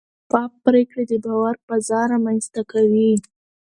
[0.23, 3.11] شفاف پریکړې د باور فضا رامنځته کوي.